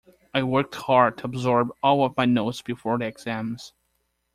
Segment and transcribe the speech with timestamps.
[0.33, 3.73] I worked hard to absorb all of my notes before the exams.